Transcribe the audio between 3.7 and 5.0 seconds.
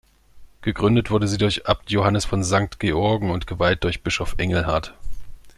durch Bischof Engelhard.